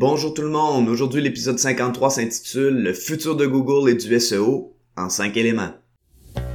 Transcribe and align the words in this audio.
Bonjour 0.00 0.32
tout 0.32 0.40
le 0.40 0.48
monde, 0.48 0.88
aujourd'hui 0.88 1.20
l'épisode 1.20 1.58
53 1.58 2.08
s'intitule 2.08 2.84
Le 2.84 2.94
futur 2.94 3.36
de 3.36 3.44
Google 3.44 3.90
et 3.90 3.94
du 3.94 4.18
SEO 4.18 4.74
en 4.96 5.10
5 5.10 5.36
éléments. 5.36 5.74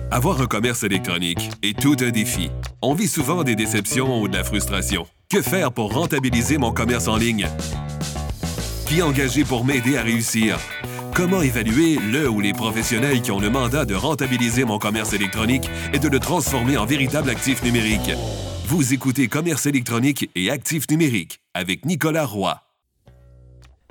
Avoir 0.10 0.42
un 0.42 0.48
commerce 0.48 0.82
électronique 0.84 1.52
est 1.62 1.80
tout 1.80 1.96
un 2.00 2.10
défi. 2.10 2.50
On 2.82 2.96
vit 2.96 3.08
souvent 3.08 3.44
des 3.44 3.54
déceptions 3.54 4.20
ou 4.20 4.28
de 4.28 4.36
la 4.36 4.44
frustration. 4.44 5.06
Que 5.30 5.44
faire 5.44 5.72
pour 5.72 5.94
rentabiliser 5.94 6.58
mon 6.58 6.72
commerce 6.72 7.08
en 7.08 7.18
ligne? 7.18 7.48
Qui 8.88 9.04
engager 9.04 9.44
pour 9.44 9.64
m'aider 9.64 9.96
à 9.96 10.02
réussir? 10.02 10.58
Comment 11.14 11.44
évaluer 11.44 12.00
le 12.12 12.28
ou 12.28 12.40
les 12.40 12.54
professionnels 12.54 13.22
qui 13.22 13.30
ont 13.30 13.40
le 13.40 13.52
mandat 13.52 13.86
de 13.86 13.94
rentabiliser 13.94 14.66
mon 14.66 14.80
commerce 14.80 15.14
électronique 15.14 15.70
et 15.94 16.00
de 16.00 16.08
le 16.08 16.18
transformer 16.18 16.78
en 16.78 16.88
véritable 16.88 17.30
actif 17.30 17.62
numérique? 17.62 18.10
Vous 18.66 18.92
écoutez 18.92 19.28
Commerce 19.28 19.68
électronique 19.68 20.32
et 20.34 20.50
actif 20.50 20.90
numérique 20.90 21.42
avec 21.54 21.86
Nicolas 21.86 22.26
Roy. 22.26 22.65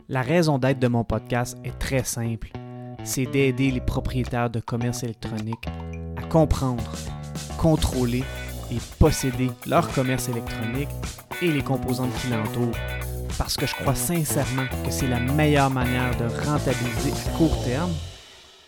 La 0.06 0.20
raison 0.20 0.58
d'être 0.58 0.78
de 0.78 0.86
mon 0.86 1.02
podcast 1.02 1.56
est 1.64 1.78
très 1.78 2.04
simple. 2.04 2.50
C'est 3.04 3.24
d'aider 3.24 3.70
les 3.70 3.80
propriétaires 3.80 4.50
de 4.50 4.60
commerce 4.60 5.02
électronique 5.02 5.66
à 6.18 6.26
comprendre, 6.26 6.92
contrôler 7.56 8.22
et 8.70 8.76
posséder 8.98 9.50
leur 9.66 9.90
commerce 9.92 10.28
électronique 10.28 10.90
et 11.40 11.50
les 11.50 11.62
composantes 11.62 12.14
qui 12.20 12.28
l'entourent. 12.28 12.76
Parce 13.38 13.56
que 13.56 13.66
je 13.66 13.74
crois 13.74 13.94
sincèrement 13.94 14.66
que 14.84 14.90
c'est 14.90 15.06
la 15.06 15.20
meilleure 15.20 15.70
manière 15.70 16.14
de 16.18 16.24
rentabiliser 16.44 17.12
à 17.26 17.38
court 17.38 17.64
terme 17.64 17.92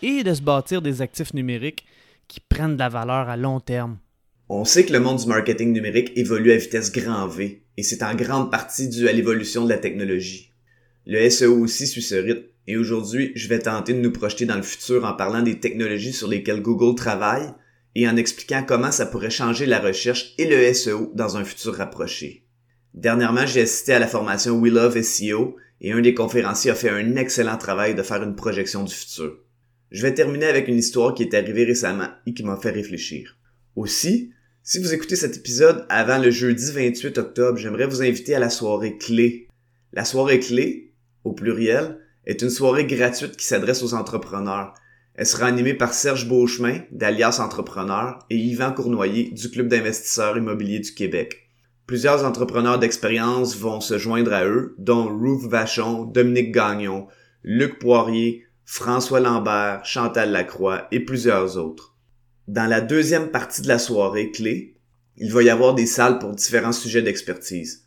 et 0.00 0.24
de 0.24 0.32
se 0.32 0.40
bâtir 0.40 0.80
des 0.80 1.02
actifs 1.02 1.34
numériques 1.34 1.84
qui 2.28 2.40
prennent 2.40 2.76
de 2.76 2.78
la 2.78 2.88
valeur 2.88 3.28
à 3.28 3.36
long 3.36 3.60
terme. 3.60 3.98
On 4.48 4.64
sait 4.64 4.86
que 4.86 4.92
le 4.94 5.00
monde 5.00 5.18
du 5.18 5.26
marketing 5.26 5.74
numérique 5.74 6.12
évolue 6.16 6.52
à 6.52 6.56
vitesse 6.56 6.90
grand 6.90 7.28
V 7.28 7.62
et 7.76 7.82
c'est 7.82 8.02
en 8.02 8.14
grande 8.14 8.50
partie 8.50 8.88
dû 8.88 9.06
à 9.06 9.12
l'évolution 9.12 9.64
de 9.64 9.68
la 9.68 9.76
technologie. 9.76 10.55
Le 11.06 11.30
SEO 11.30 11.56
aussi 11.60 11.86
suit 11.86 12.02
ce 12.02 12.16
rythme 12.16 12.42
et 12.66 12.76
aujourd'hui, 12.76 13.30
je 13.36 13.46
vais 13.46 13.60
tenter 13.60 13.94
de 13.94 14.00
nous 14.00 14.10
projeter 14.10 14.44
dans 14.44 14.56
le 14.56 14.62
futur 14.62 15.04
en 15.04 15.12
parlant 15.12 15.42
des 15.42 15.60
technologies 15.60 16.12
sur 16.12 16.26
lesquelles 16.26 16.62
Google 16.62 16.96
travaille 16.96 17.48
et 17.94 18.08
en 18.08 18.16
expliquant 18.16 18.64
comment 18.66 18.90
ça 18.90 19.06
pourrait 19.06 19.30
changer 19.30 19.66
la 19.66 19.78
recherche 19.78 20.34
et 20.36 20.46
le 20.46 20.74
SEO 20.74 21.12
dans 21.14 21.36
un 21.36 21.44
futur 21.44 21.76
rapproché. 21.76 22.44
Dernièrement, 22.92 23.46
j'ai 23.46 23.60
assisté 23.60 23.92
à 23.92 24.00
la 24.00 24.08
formation 24.08 24.58
We 24.58 24.72
Love 24.72 25.00
SEO 25.00 25.54
et 25.80 25.92
un 25.92 26.00
des 26.00 26.12
conférenciers 26.12 26.72
a 26.72 26.74
fait 26.74 26.90
un 26.90 27.14
excellent 27.14 27.56
travail 27.56 27.94
de 27.94 28.02
faire 28.02 28.24
une 28.24 28.34
projection 28.34 28.82
du 28.82 28.92
futur. 28.92 29.38
Je 29.92 30.02
vais 30.02 30.14
terminer 30.14 30.46
avec 30.46 30.66
une 30.66 30.78
histoire 30.78 31.14
qui 31.14 31.22
est 31.22 31.34
arrivée 31.34 31.64
récemment 31.64 32.08
et 32.26 32.34
qui 32.34 32.42
m'a 32.42 32.56
fait 32.56 32.72
réfléchir. 32.72 33.36
Aussi, 33.76 34.32
si 34.64 34.80
vous 34.80 34.92
écoutez 34.92 35.14
cet 35.14 35.36
épisode 35.36 35.86
avant 35.88 36.18
le 36.18 36.32
jeudi 36.32 36.72
28 36.72 37.18
octobre, 37.18 37.58
j'aimerais 37.58 37.86
vous 37.86 38.02
inviter 38.02 38.34
à 38.34 38.40
la 38.40 38.50
soirée 38.50 38.98
clé. 38.98 39.46
La 39.92 40.04
soirée 40.04 40.40
clé, 40.40 40.85
au 41.26 41.32
pluriel, 41.32 41.98
est 42.24 42.42
une 42.42 42.50
soirée 42.50 42.86
gratuite 42.86 43.36
qui 43.36 43.46
s'adresse 43.46 43.82
aux 43.82 43.94
entrepreneurs. 43.94 44.74
Elle 45.14 45.26
sera 45.26 45.46
animée 45.46 45.74
par 45.74 45.94
Serge 45.94 46.28
Beauchemin, 46.28 46.80
d'Alias 46.90 47.38
Entrepreneur, 47.40 48.18
et 48.30 48.36
Yvan 48.36 48.72
Cournoyer, 48.72 49.30
du 49.30 49.50
Club 49.50 49.68
d'investisseurs 49.68 50.36
immobiliers 50.36 50.80
du 50.80 50.92
Québec. 50.92 51.50
Plusieurs 51.86 52.24
entrepreneurs 52.24 52.78
d'expérience 52.78 53.56
vont 53.56 53.80
se 53.80 53.96
joindre 53.96 54.32
à 54.32 54.44
eux, 54.44 54.74
dont 54.78 55.06
Ruth 55.06 55.48
Vachon, 55.48 56.04
Dominique 56.04 56.52
Gagnon, 56.52 57.06
Luc 57.44 57.78
Poirier, 57.78 58.44
François 58.64 59.20
Lambert, 59.20 59.84
Chantal 59.84 60.32
Lacroix 60.32 60.88
et 60.90 61.00
plusieurs 61.00 61.56
autres. 61.56 61.96
Dans 62.48 62.68
la 62.68 62.80
deuxième 62.80 63.30
partie 63.30 63.62
de 63.62 63.68
la 63.68 63.78
soirée 63.78 64.32
clé, 64.32 64.74
il 65.16 65.32
va 65.32 65.44
y 65.44 65.48
avoir 65.48 65.74
des 65.74 65.86
salles 65.86 66.18
pour 66.18 66.34
différents 66.34 66.72
sujets 66.72 67.02
d'expertise. 67.02 67.85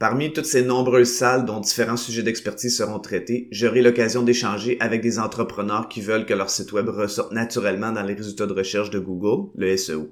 Parmi 0.00 0.32
toutes 0.32 0.46
ces 0.46 0.64
nombreuses 0.64 1.12
salles 1.12 1.44
dont 1.44 1.60
différents 1.60 1.98
sujets 1.98 2.22
d'expertise 2.22 2.74
seront 2.74 3.00
traités, 3.00 3.48
j'aurai 3.50 3.82
l'occasion 3.82 4.22
d'échanger 4.22 4.78
avec 4.80 5.02
des 5.02 5.18
entrepreneurs 5.18 5.90
qui 5.90 6.00
veulent 6.00 6.24
que 6.24 6.32
leur 6.32 6.48
site 6.48 6.72
web 6.72 6.88
ressorte 6.88 7.32
naturellement 7.32 7.92
dans 7.92 8.02
les 8.02 8.14
résultats 8.14 8.46
de 8.46 8.54
recherche 8.54 8.88
de 8.88 8.98
Google, 8.98 9.50
le 9.54 9.76
SEO. 9.76 10.10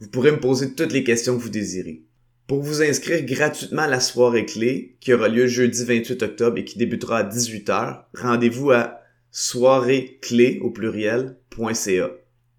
Vous 0.00 0.08
pourrez 0.08 0.32
me 0.32 0.40
poser 0.40 0.74
toutes 0.74 0.94
les 0.94 1.04
questions 1.04 1.36
que 1.36 1.42
vous 1.42 1.50
désirez. 1.50 2.06
Pour 2.46 2.62
vous 2.62 2.80
inscrire 2.80 3.22
gratuitement 3.26 3.82
à 3.82 3.86
la 3.86 4.00
soirée 4.00 4.46
clé, 4.46 4.96
qui 5.00 5.12
aura 5.12 5.28
lieu 5.28 5.46
jeudi 5.46 5.84
28 5.84 6.22
octobre 6.22 6.56
et 6.56 6.64
qui 6.64 6.78
débutera 6.78 7.18
à 7.18 7.28
18h, 7.28 8.04
rendez-vous 8.14 8.70
à 8.70 8.98
soireeclé 9.30 10.58
au 10.62 10.70
pluriel.ca. 10.70 12.10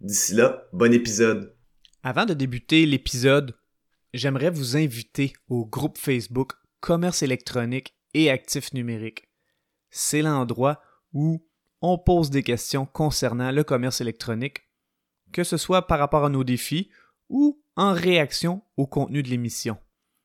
D'ici 0.02 0.36
là, 0.36 0.68
bon 0.72 0.94
épisode. 0.94 1.52
Avant 2.04 2.28
de 2.28 2.36
débuter 2.36 2.86
l'épisode, 2.86 3.56
j'aimerais 4.14 4.52
vous 4.52 4.78
inviter 4.78 5.34
au 5.48 5.66
groupe 5.66 5.98
Facebook 5.98 6.59
Commerce 6.80 7.24
électronique 7.24 7.96
et 8.14 8.30
actifs 8.30 8.74
numériques. 8.74 9.30
C'est 9.90 10.22
l'endroit 10.22 10.82
où 11.14 11.46
on 11.82 11.98
pose 11.98 12.30
des 12.30 12.44
questions 12.44 12.86
concernant 12.86 13.52
le 13.52 13.64
commerce 13.64 14.02
électronique, 14.02 14.70
que 15.32 15.44
ce 15.44 15.58
soit 15.58 15.88
par 15.88 16.00
rapport 16.00 16.26
à 16.26 16.30
nos 16.30 16.44
défis 16.44 16.90
ou 17.30 17.62
en 17.76 17.94
réaction 17.94 18.62
au 18.78 18.88
contenu 18.88 19.24
de 19.24 19.30
l'émission. 19.30 19.78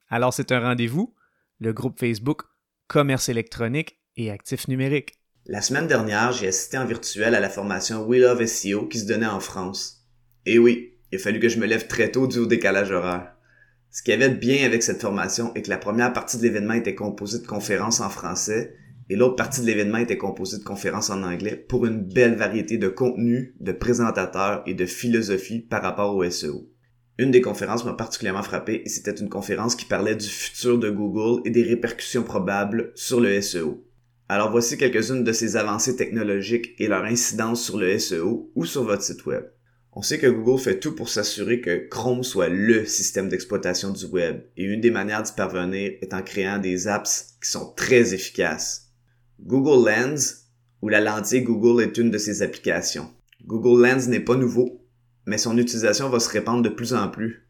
Alors 0.08 0.32
c'est 0.32 0.52
un 0.52 0.60
rendez-vous, 0.60 1.14
le 1.58 1.72
groupe 1.72 1.98
Facebook 1.98 2.42
Commerce 2.86 3.28
électronique 3.28 3.98
et 4.16 4.30
actifs 4.30 4.68
numériques. 4.68 5.14
La 5.46 5.60
semaine 5.60 5.86
dernière, 5.86 6.32
j'ai 6.32 6.48
assisté 6.48 6.78
en 6.78 6.86
virtuel 6.86 7.34
à 7.34 7.40
la 7.40 7.50
formation 7.50 8.04
We 8.06 8.20
Love 8.20 8.46
SEO 8.46 8.86
qui 8.86 8.98
se 8.98 9.06
donnait 9.06 9.26
en 9.26 9.40
France. 9.40 10.06
Et 10.46 10.58
oui, 10.58 10.98
il 11.10 11.16
a 11.16 11.18
fallu 11.18 11.40
que 11.40 11.48
je 11.48 11.58
me 11.58 11.66
lève 11.66 11.86
très 11.86 12.10
tôt 12.10 12.26
dû 12.26 12.38
au 12.38 12.46
décalage 12.46 12.90
horaire. 12.90 13.33
Ce 13.94 14.02
qui 14.02 14.10
avait 14.10 14.28
de 14.28 14.34
bien 14.34 14.66
avec 14.66 14.82
cette 14.82 15.00
formation 15.00 15.54
est 15.54 15.62
que 15.62 15.70
la 15.70 15.78
première 15.78 16.12
partie 16.12 16.36
de 16.36 16.42
l'événement 16.42 16.74
était 16.74 16.96
composée 16.96 17.38
de 17.38 17.46
conférences 17.46 18.00
en 18.00 18.10
français 18.10 18.74
et 19.08 19.14
l'autre 19.14 19.36
partie 19.36 19.60
de 19.60 19.66
l'événement 19.66 19.98
était 19.98 20.18
composée 20.18 20.58
de 20.58 20.64
conférences 20.64 21.10
en 21.10 21.22
anglais 21.22 21.54
pour 21.54 21.86
une 21.86 22.00
belle 22.00 22.34
variété 22.34 22.76
de 22.76 22.88
contenus, 22.88 23.54
de 23.60 23.70
présentateurs 23.70 24.64
et 24.66 24.74
de 24.74 24.84
philosophie 24.84 25.60
par 25.60 25.80
rapport 25.80 26.16
au 26.16 26.28
SEO. 26.28 26.68
Une 27.18 27.30
des 27.30 27.40
conférences 27.40 27.84
m'a 27.84 27.92
particulièrement 27.92 28.42
frappé 28.42 28.82
et 28.84 28.88
c'était 28.88 29.14
une 29.14 29.28
conférence 29.28 29.76
qui 29.76 29.84
parlait 29.84 30.16
du 30.16 30.26
futur 30.26 30.76
de 30.76 30.90
Google 30.90 31.42
et 31.44 31.50
des 31.50 31.62
répercussions 31.62 32.24
probables 32.24 32.90
sur 32.96 33.20
le 33.20 33.40
SEO. 33.40 33.86
Alors 34.28 34.50
voici 34.50 34.76
quelques-unes 34.76 35.22
de 35.22 35.32
ces 35.32 35.56
avancées 35.56 35.94
technologiques 35.94 36.74
et 36.80 36.88
leur 36.88 37.04
incidence 37.04 37.62
sur 37.62 37.78
le 37.78 37.96
SEO 37.96 38.50
ou 38.56 38.64
sur 38.64 38.82
votre 38.82 39.02
site 39.02 39.24
web. 39.24 39.44
On 39.96 40.02
sait 40.02 40.18
que 40.18 40.26
Google 40.26 40.60
fait 40.60 40.80
tout 40.80 40.92
pour 40.92 41.08
s'assurer 41.08 41.60
que 41.60 41.86
Chrome 41.88 42.24
soit 42.24 42.48
LE 42.48 42.84
système 42.84 43.28
d'exploitation 43.28 43.90
du 43.90 44.06
web, 44.06 44.40
et 44.56 44.64
une 44.64 44.80
des 44.80 44.90
manières 44.90 45.22
d'y 45.22 45.30
parvenir 45.32 45.92
est 46.02 46.12
en 46.12 46.22
créant 46.22 46.58
des 46.58 46.88
apps 46.88 47.36
qui 47.40 47.48
sont 47.48 47.72
très 47.76 48.12
efficaces. 48.12 48.90
Google 49.40 49.88
Lens, 49.88 50.48
ou 50.82 50.88
la 50.88 51.00
lentille 51.00 51.42
Google 51.42 51.80
est 51.80 51.96
une 51.96 52.10
de 52.10 52.18
ces 52.18 52.42
applications. 52.42 53.08
Google 53.46 53.86
Lens 53.86 54.08
n'est 54.08 54.18
pas 54.18 54.34
nouveau, 54.34 54.84
mais 55.26 55.38
son 55.38 55.56
utilisation 55.58 56.08
va 56.08 56.18
se 56.18 56.28
répandre 56.28 56.62
de 56.62 56.70
plus 56.70 56.92
en 56.92 57.08
plus. 57.08 57.46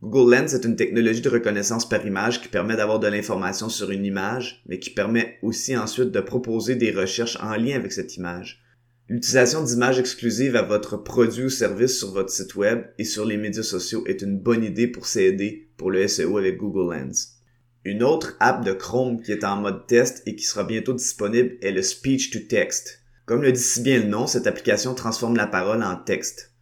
Google 0.00 0.36
Lens 0.36 0.54
est 0.54 0.64
une 0.64 0.76
technologie 0.76 1.20
de 1.20 1.28
reconnaissance 1.28 1.88
par 1.88 2.06
image 2.06 2.40
qui 2.40 2.48
permet 2.48 2.76
d'avoir 2.76 3.00
de 3.00 3.08
l'information 3.08 3.68
sur 3.68 3.90
une 3.90 4.04
image, 4.04 4.62
mais 4.68 4.78
qui 4.78 4.90
permet 4.90 5.40
aussi 5.42 5.76
ensuite 5.76 6.12
de 6.12 6.20
proposer 6.20 6.76
des 6.76 6.92
recherches 6.92 7.38
en 7.40 7.56
lien 7.56 7.74
avec 7.74 7.90
cette 7.90 8.16
image. 8.16 8.62
L'utilisation 9.10 9.64
d'images 9.64 9.98
exclusives 9.98 10.54
à 10.54 10.60
votre 10.60 10.98
produit 10.98 11.44
ou 11.44 11.48
service 11.48 11.98
sur 11.98 12.12
votre 12.12 12.28
site 12.28 12.56
web 12.56 12.84
et 12.98 13.04
sur 13.04 13.24
les 13.24 13.38
médias 13.38 13.62
sociaux 13.62 14.04
est 14.06 14.20
une 14.20 14.38
bonne 14.38 14.62
idée 14.62 14.86
pour 14.86 15.06
s'aider 15.06 15.70
pour 15.78 15.90
le 15.90 16.06
SEO 16.06 16.36
avec 16.36 16.58
Google 16.58 16.94
Lens. 16.94 17.38
Une 17.86 18.02
autre 18.02 18.36
app 18.38 18.62
de 18.62 18.72
Chrome 18.74 19.22
qui 19.22 19.32
est 19.32 19.44
en 19.44 19.56
mode 19.56 19.86
test 19.86 20.22
et 20.26 20.36
qui 20.36 20.44
sera 20.44 20.62
bientôt 20.62 20.92
disponible 20.92 21.56
est 21.62 21.70
le 21.70 21.80
Speech 21.80 22.30
to 22.32 22.40
Text. 22.40 23.00
Comme 23.24 23.40
le 23.40 23.50
dit 23.50 23.62
si 23.62 23.80
bien 23.80 23.98
le 23.98 24.08
nom, 24.08 24.26
cette 24.26 24.46
application 24.46 24.94
transforme 24.94 25.36
la 25.36 25.46
parole 25.46 25.82
en 25.82 25.96
texte. 25.96 26.52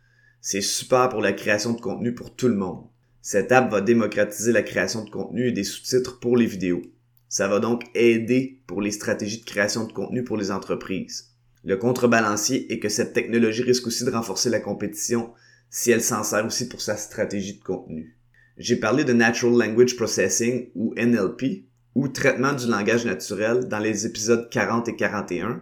C'est 0.40 0.60
super 0.60 1.08
pour 1.08 1.22
la 1.22 1.32
création 1.32 1.72
de 1.72 1.80
contenu 1.80 2.14
pour 2.14 2.36
tout 2.36 2.46
le 2.46 2.54
monde. 2.54 2.84
Cette 3.22 3.50
app 3.50 3.72
va 3.72 3.80
démocratiser 3.80 4.52
la 4.52 4.62
création 4.62 5.04
de 5.04 5.10
contenu 5.10 5.48
et 5.48 5.52
des 5.52 5.64
sous-titres 5.64 6.20
pour 6.20 6.36
les 6.36 6.46
vidéos. 6.46 6.82
Ça 7.28 7.48
va 7.48 7.58
donc 7.58 7.82
aider 7.96 8.62
pour 8.68 8.80
les 8.80 8.92
stratégies 8.92 9.40
de 9.40 9.44
création 9.44 9.84
de 9.84 9.92
contenu 9.92 10.22
pour 10.22 10.36
les 10.36 10.52
entreprises. 10.52 11.35
Le 11.66 11.76
contrebalancier 11.76 12.72
est 12.72 12.78
que 12.78 12.88
cette 12.88 13.12
technologie 13.12 13.64
risque 13.64 13.88
aussi 13.88 14.04
de 14.04 14.10
renforcer 14.12 14.50
la 14.50 14.60
compétition 14.60 15.32
si 15.68 15.90
elle 15.90 16.00
s'en 16.00 16.22
sert 16.22 16.46
aussi 16.46 16.68
pour 16.68 16.80
sa 16.80 16.96
stratégie 16.96 17.58
de 17.58 17.64
contenu. 17.64 18.16
J'ai 18.56 18.76
parlé 18.76 19.02
de 19.02 19.12
Natural 19.12 19.58
Language 19.58 19.96
Processing 19.96 20.68
ou 20.76 20.94
NLP 20.96 21.64
ou 21.96 22.06
traitement 22.06 22.52
du 22.52 22.68
langage 22.68 23.04
naturel 23.04 23.66
dans 23.66 23.80
les 23.80 24.06
épisodes 24.06 24.48
40 24.48 24.90
et 24.90 24.94
41. 24.94 25.60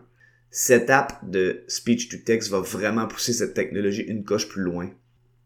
Cette 0.50 0.90
app 0.90 1.26
de 1.26 1.64
speech 1.68 2.10
to 2.10 2.18
text 2.18 2.50
va 2.50 2.60
vraiment 2.60 3.06
pousser 3.06 3.32
cette 3.32 3.54
technologie 3.54 4.02
une 4.02 4.24
coche 4.24 4.46
plus 4.50 4.62
loin. 4.62 4.90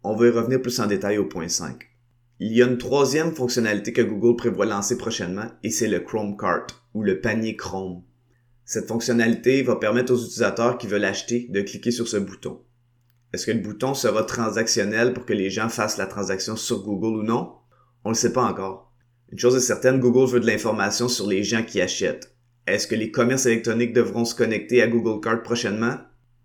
On 0.03 0.17
va 0.17 0.27
y 0.27 0.31
revenir 0.31 0.61
plus 0.61 0.81
en 0.81 0.87
détail 0.87 1.19
au 1.19 1.27
point 1.27 1.49
5. 1.49 1.89
Il 2.41 2.53
y 2.53 2.65
a 2.65 2.67
une 2.67 2.79
troisième 2.79 3.33
fonctionnalité 3.33 3.93
que 3.93 4.03
Google 4.03 4.35
prévoit 4.35 4.67
lancer 4.67 4.99
prochainement 4.99 5.53
et 5.63 5.71
c'est 5.71 5.87
le 5.87 6.01
Chrome 6.01 6.37
Cart 6.37 6.67
ou 6.95 7.05
le 7.05 7.21
panier 7.21 7.55
Chrome. 7.55 8.03
Cette 8.71 8.89
fonctionnalité 8.89 9.63
va 9.63 9.77
permettre 9.77 10.13
aux 10.13 10.19
utilisateurs 10.19 10.77
qui 10.77 10.89
veulent 10.89 11.07
acheter 11.07 11.47
de 11.49 11.63
cliquer 11.63 11.91
sur 11.91 12.07
ce 12.07 12.19
bouton. 12.19 12.61
Est-ce 13.33 13.47
que 13.47 13.53
le 13.53 13.63
bouton 13.63 13.95
sera 13.95 14.25
transactionnel 14.25 15.15
pour 15.15 15.25
que 15.25 15.33
les 15.33 15.49
gens 15.49 15.71
fassent 15.71 15.97
la 15.97 16.05
transaction 16.05 16.55
sur 16.55 16.83
Google 16.83 17.21
ou 17.21 17.23
non? 17.23 17.55
On 18.05 18.11
ne 18.11 18.15
le 18.15 18.19
sait 18.19 18.35
pas 18.35 18.43
encore. 18.43 18.93
Une 19.33 19.39
chose 19.39 19.57
est 19.57 19.61
certaine, 19.61 20.01
Google 20.01 20.31
veut 20.31 20.41
de 20.41 20.47
l'information 20.47 21.09
sur 21.09 21.27
les 21.27 21.45
gens 21.45 21.63
qui 21.63 21.81
achètent. 21.81 22.37
Est-ce 22.67 22.87
que 22.87 22.95
les 22.95 23.11
commerces 23.11 23.47
électroniques 23.47 23.95
devront 23.95 24.27
se 24.27 24.35
connecter 24.35 24.83
à 24.83 24.87
Google 24.87 25.23
Card 25.23 25.43
prochainement? 25.43 25.97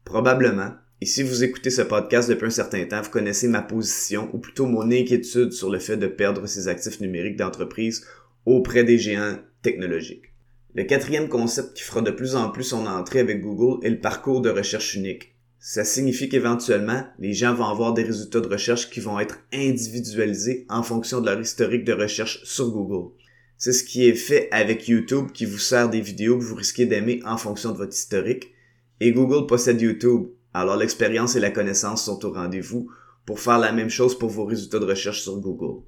Probablement. 0.05 0.75
Et 1.01 1.05
si 1.05 1.23
vous 1.23 1.43
écoutez 1.43 1.71
ce 1.71 1.81
podcast 1.81 2.29
depuis 2.29 2.45
un 2.47 2.51
certain 2.51 2.85
temps, 2.85 3.01
vous 3.01 3.09
connaissez 3.09 3.49
ma 3.49 3.61
position, 3.61 4.29
ou 4.31 4.39
plutôt 4.39 4.65
mon 4.65 4.89
inquiétude 4.89 5.51
sur 5.51 5.69
le 5.69 5.79
fait 5.79 5.97
de 5.97 6.07
perdre 6.07 6.47
ces 6.47 6.69
actifs 6.69 7.01
numériques 7.01 7.35
d'entreprise 7.35 8.05
auprès 8.45 8.85
des 8.85 8.97
géants 8.97 9.39
technologiques. 9.61 10.32
Le 10.75 10.85
quatrième 10.85 11.29
concept 11.29 11.77
qui 11.77 11.83
fera 11.83 12.01
de 12.01 12.09
plus 12.09 12.35
en 12.35 12.49
plus 12.49 12.63
son 12.63 12.87
entrée 12.87 13.19
avec 13.19 13.41
Google 13.41 13.85
est 13.85 13.91
le 13.91 13.99
parcours 13.99 14.41
de 14.41 14.49
recherche 14.49 14.95
unique. 14.95 15.35
Ça 15.59 15.85
signifie 15.85 16.29
qu'éventuellement, 16.29 17.05
les 17.19 17.33
gens 17.33 17.53
vont 17.53 17.67
avoir 17.67 17.93
des 17.93 18.01
résultats 18.01 18.41
de 18.41 18.47
recherche 18.47 18.89
qui 18.89 18.99
vont 18.99 19.19
être 19.19 19.39
individualisés 19.53 20.65
en 20.69 20.81
fonction 20.81 21.21
de 21.21 21.29
leur 21.29 21.39
historique 21.39 21.83
de 21.83 21.93
recherche 21.93 22.43
sur 22.43 22.71
Google. 22.71 23.13
C'est 23.57 23.71
ce 23.71 23.83
qui 23.83 24.07
est 24.07 24.15
fait 24.15 24.49
avec 24.51 24.87
YouTube 24.87 25.27
qui 25.31 25.45
vous 25.45 25.59
sert 25.59 25.89
des 25.89 26.01
vidéos 26.01 26.39
que 26.39 26.43
vous 26.43 26.55
risquez 26.55 26.87
d'aimer 26.87 27.21
en 27.23 27.37
fonction 27.37 27.71
de 27.71 27.77
votre 27.77 27.95
historique. 27.95 28.51
Et 28.99 29.11
Google 29.11 29.45
possède 29.45 29.79
YouTube, 29.79 30.23
alors 30.55 30.75
l'expérience 30.75 31.35
et 31.35 31.39
la 31.39 31.51
connaissance 31.51 32.03
sont 32.03 32.25
au 32.25 32.33
rendez-vous 32.33 32.89
pour 33.27 33.39
faire 33.39 33.59
la 33.59 33.71
même 33.71 33.91
chose 33.91 34.17
pour 34.17 34.29
vos 34.29 34.45
résultats 34.45 34.79
de 34.79 34.85
recherche 34.85 35.21
sur 35.21 35.39
Google. 35.39 35.83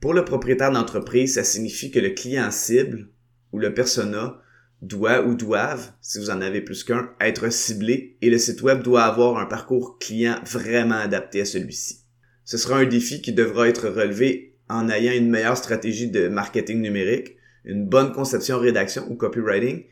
Pour 0.00 0.14
le 0.14 0.24
propriétaire 0.24 0.72
d'entreprise, 0.72 1.34
ça 1.34 1.44
signifie 1.44 1.90
que 1.90 2.00
le 2.00 2.10
client 2.10 2.50
cible 2.50 3.10
ou 3.52 3.58
le 3.58 3.74
persona 3.74 4.40
doit 4.82 5.24
ou 5.24 5.34
doivent, 5.34 5.92
si 6.00 6.18
vous 6.18 6.30
en 6.30 6.40
avez 6.40 6.60
plus 6.60 6.82
qu'un, 6.82 7.10
être 7.20 7.52
ciblé 7.52 8.16
et 8.20 8.30
le 8.30 8.38
site 8.38 8.62
web 8.62 8.82
doit 8.82 9.04
avoir 9.04 9.38
un 9.38 9.46
parcours 9.46 9.98
client 9.98 10.36
vraiment 10.44 10.96
adapté 10.96 11.40
à 11.40 11.44
celui-ci. 11.44 12.00
Ce 12.44 12.58
sera 12.58 12.78
un 12.78 12.86
défi 12.86 13.22
qui 13.22 13.32
devra 13.32 13.68
être 13.68 13.88
relevé 13.88 14.56
en 14.68 14.88
ayant 14.88 15.12
une 15.12 15.30
meilleure 15.30 15.56
stratégie 15.56 16.10
de 16.10 16.28
marketing 16.28 16.80
numérique, 16.80 17.36
une 17.64 17.86
bonne 17.86 18.12
conception 18.12 18.58
rédaction 18.58 19.06
ou 19.08 19.14
copywriting 19.14 19.84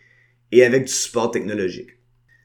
et 0.50 0.64
avec 0.64 0.86
du 0.86 0.92
support 0.92 1.30
technologique. 1.30 1.90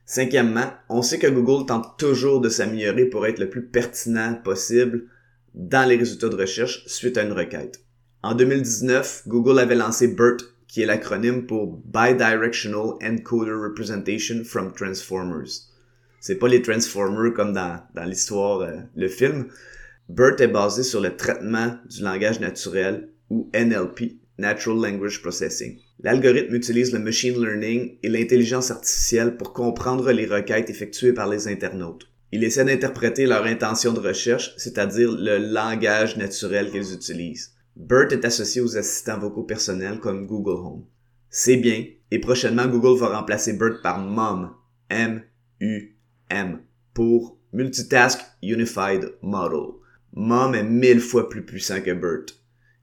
Cinquièmement, 0.05 0.71
on 0.87 1.01
sait 1.01 1.17
que 1.17 1.27
Google 1.27 1.65
tente 1.65 1.97
toujours 1.97 2.39
de 2.39 2.49
s'améliorer 2.49 3.05
pour 3.05 3.25
être 3.25 3.39
le 3.39 3.49
plus 3.49 3.65
pertinent 3.65 4.35
possible 4.43 5.05
dans 5.55 5.87
les 5.87 5.95
résultats 5.95 6.29
de 6.29 6.35
recherche 6.35 6.85
suite 6.85 7.17
à 7.17 7.23
une 7.23 7.31
requête. 7.31 7.79
En 8.21 8.35
2019, 8.35 9.23
Google 9.27 9.57
avait 9.57 9.75
lancé 9.75 10.07
BERT, 10.07 10.54
qui 10.75 10.81
est 10.81 10.85
l'acronyme 10.85 11.45
pour 11.45 11.81
Bidirectional 11.85 12.97
Encoder 13.01 13.53
Representation 13.53 14.43
from 14.43 14.73
Transformers. 14.73 15.69
C'est 16.19 16.35
pas 16.35 16.49
les 16.49 16.61
Transformers 16.61 17.33
comme 17.33 17.53
dans, 17.53 17.79
dans 17.95 18.03
l'histoire, 18.03 18.59
euh, 18.59 18.79
le 18.93 19.07
film. 19.07 19.47
BERT 20.09 20.41
est 20.41 20.49
basé 20.49 20.83
sur 20.83 20.99
le 20.99 21.15
traitement 21.15 21.77
du 21.89 22.03
langage 22.03 22.41
naturel 22.41 23.07
ou 23.29 23.49
NLP, 23.53 24.17
Natural 24.37 24.91
Language 24.91 25.21
Processing. 25.21 25.79
L'algorithme 26.01 26.53
utilise 26.53 26.91
le 26.91 26.99
machine 26.99 27.41
learning 27.41 27.97
et 28.03 28.09
l'intelligence 28.09 28.69
artificielle 28.69 29.37
pour 29.37 29.53
comprendre 29.53 30.11
les 30.11 30.25
requêtes 30.25 30.69
effectuées 30.69 31.13
par 31.13 31.29
les 31.29 31.47
internautes. 31.47 32.09
Il 32.33 32.43
essaie 32.43 32.65
d'interpréter 32.65 33.27
leur 33.27 33.45
intention 33.45 33.93
de 33.93 34.01
recherche, 34.01 34.53
c'est-à-dire 34.57 35.13
le 35.13 35.37
langage 35.37 36.17
naturel 36.17 36.69
qu'ils 36.69 36.93
utilisent. 36.93 37.54
BERT 37.75 38.13
est 38.13 38.25
associé 38.25 38.61
aux 38.61 38.77
assistants 38.77 39.19
vocaux 39.19 39.43
personnels 39.43 39.99
comme 39.99 40.25
Google 40.25 40.61
Home. 40.65 40.85
C'est 41.29 41.57
bien, 41.57 41.85
et 42.09 42.19
prochainement 42.19 42.67
Google 42.67 42.97
va 42.97 43.17
remplacer 43.17 43.53
BERT 43.53 43.81
par 43.83 43.99
MUM, 43.99 44.51
M-U-M, 44.89 46.59
pour 46.93 47.37
Multitask 47.51 48.21
Unified 48.41 49.13
Model. 49.21 49.73
MUM 50.13 50.55
est 50.55 50.63
mille 50.63 51.01
fois 51.01 51.27
plus 51.27 51.45
puissant 51.45 51.81
que 51.81 51.91
BERT. 51.91 52.37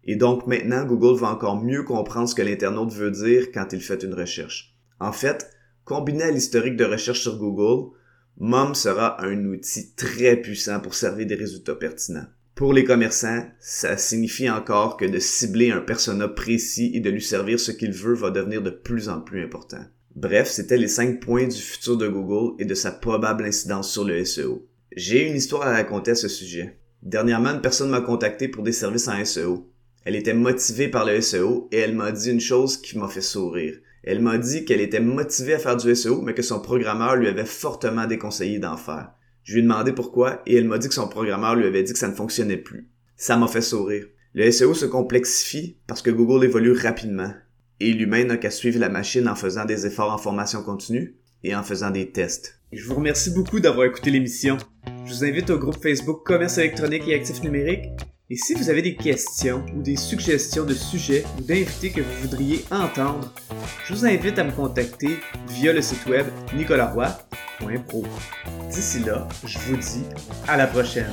Et 0.05 0.17
donc 0.17 0.47
maintenant, 0.47 0.85
Google 0.85 1.19
va 1.19 1.29
encore 1.29 1.63
mieux 1.63 1.85
comprendre 1.85 2.29
ce 2.29 2.35
que 2.35 2.43
l'internaute 2.43 2.93
veut 2.93 3.11
dire 3.11 3.51
quand 3.53 3.73
il 3.73 3.81
fait 3.81 4.03
une 4.03 4.15
recherche. 4.15 4.77
En 5.01 5.13
fait, 5.13 5.51
combiné 5.85 6.25
à 6.25 6.31
l'historique 6.31 6.77
de 6.77 6.85
recherche 6.85 7.23
sur 7.23 7.39
Google, 7.39 7.97
MOM 8.37 8.75
sera 8.75 9.25
un 9.25 9.45
outil 9.47 9.95
très 9.95 10.37
puissant 10.37 10.81
pour 10.81 10.95
servir 10.95 11.27
des 11.27 11.35
résultats 11.35 11.77
pertinents. 11.77 12.27
Pour 12.55 12.73
les 12.73 12.85
commerçants, 12.85 13.47
ça 13.61 13.97
signifie 13.97 14.51
encore 14.51 14.97
que 14.97 15.07
de 15.07 15.19
cibler 15.19 15.71
un 15.71 15.81
persona 15.81 16.29
précis 16.29 16.91
et 16.95 17.01
de 17.01 17.11
lui 17.11 17.23
servir 17.23 17.59
ce 17.59 17.73
qu'il 17.73 17.93
veut 17.93 18.15
va 18.15 18.31
devenir 18.31 18.63
de 18.63 18.71
plus 18.71 19.09
en 19.09 19.21
plus 19.21 19.43
important. 19.43 19.85
Bref, 20.15 20.51
c'était 20.51 20.77
les 20.77 20.89
5 20.89 21.21
points 21.21 21.47
du 21.47 21.59
futur 21.59 21.97
de 21.97 22.07
Google 22.09 22.55
et 22.59 22.67
de 22.67 22.75
sa 22.75 22.93
probable 22.93 23.45
incidence 23.45 23.91
sur 23.91 24.05
le 24.05 24.23
SEO. 24.25 24.69
J'ai 24.95 25.27
une 25.27 25.37
histoire 25.37 25.63
à 25.63 25.73
raconter 25.73 26.11
à 26.11 26.15
ce 26.15 26.29
sujet. 26.29 26.79
Dernièrement, 27.03 27.55
une 27.55 27.63
personne 27.63 27.89
m'a 27.89 28.03
contacté 28.03 28.49
pour 28.49 28.63
des 28.63 28.73
services 28.73 29.09
en 29.09 29.25
SEO. 29.25 29.71
Elle 30.05 30.17
était 30.17 30.35
motivée 30.35 30.89
par 30.89 31.07
le 31.07 31.21
SEO 31.23 31.69
et 31.73 31.79
elle 31.79 31.95
m'a 31.95 32.13
dit 32.13 32.31
une 32.31 32.41
chose 32.41 32.77
qui 32.77 32.99
m'a 32.99 33.09
fait 33.09 33.23
sourire. 33.23 33.77
Elle 34.05 34.21
m'a 34.21 34.37
dit 34.37 34.65
qu'elle 34.65 34.81
était 34.81 35.01
motivée 35.01 35.55
à 35.55 35.59
faire 35.59 35.77
du 35.77 35.95
SEO, 35.95 36.21
mais 36.21 36.35
que 36.35 36.43
son 36.43 36.61
programmeur 36.61 37.17
lui 37.17 37.29
avait 37.29 37.45
fortement 37.45 38.07
déconseillé 38.07 38.59
d'en 38.59 38.77
faire. 38.77 39.13
Je 39.45 39.55
lui 39.55 39.61
ai 39.61 39.63
demandé 39.63 39.93
pourquoi 39.93 40.43
et 40.47 40.57
elle 40.57 40.69
m'a 40.69 40.79
dit 40.79 40.89
que 40.89 40.95
son 40.95 41.09
programmeur 41.09 41.55
lui 41.55 41.67
avait 41.67 41.83
dit 41.83 41.93
que 41.93 41.99
ça 41.99 42.09
ne 42.09 42.15
fonctionnait 42.15 42.57
plus. 42.57 42.89
Ça 43.17 43.37
m'a 43.37 43.49
fait 43.49 43.61
sourire. 43.61 44.07
Le 44.35 44.51
SEO 44.51 44.75
se 44.75 44.87
complexifie 44.87 45.79
parce 45.87 46.03
que 46.03 46.11
Google 46.11 46.45
évolue 46.45 46.73
rapidement 46.73 47.33
et 47.81 47.93
l'humain 47.93 48.25
n'a 48.25 48.37
qu'à 48.37 48.51
suivre 48.51 48.79
la 48.79 48.89
machine 48.89 49.29
en 49.29 49.35
faisant 49.35 49.65
des 49.65 49.87
efforts 49.87 50.13
en 50.13 50.19
formation 50.19 50.63
continue 50.63 51.17
et 51.43 51.55
en 51.55 51.63
faisant 51.63 51.91
des 51.91 52.11
tests. 52.11 52.61
Je 52.73 52.85
vous 52.87 52.95
remercie 52.95 53.31
beaucoup 53.31 53.61
d'avoir 53.61 53.87
écouté 53.87 54.11
l'émission. 54.11 54.57
Je 55.05 55.13
vous 55.13 55.25
invite 55.25 55.51
au 55.51 55.59
groupe 55.59 55.83
Facebook 55.83 56.25
Commerce 56.25 56.59
électronique 56.59 57.03
et 57.09 57.15
actifs 57.15 57.43
numériques 57.43 57.89
et 58.33 58.37
si 58.37 58.55
vous 58.55 58.71
avez 58.71 58.81
des 58.81 58.95
questions 58.95 59.63
ou 59.77 59.83
des 59.83 59.97
suggestions 59.97 60.65
de 60.65 60.73
sujets 60.73 61.23
ou 61.39 61.43
d'invités 61.43 61.91
que 61.91 62.01
vous 62.01 62.23
voudriez 62.23 62.65
entendre, 62.71 63.31
je 63.85 63.93
vous 63.93 64.07
invite 64.07 64.39
à 64.39 64.45
me 64.45 64.53
contacter 64.53 65.19
via 65.49 65.75
le 65.75 65.83
site 65.83 66.07
web 66.07 66.27
nicolaroy.pro. 66.57 67.52
D'ici 68.71 69.01
là, 69.01 69.29
je 69.45 69.59
vous 69.59 69.77
dis 69.77 70.05
à 70.49 70.57
la 70.57 70.67
prochaine. 70.67 71.13